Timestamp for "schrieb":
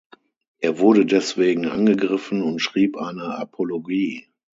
2.59-2.97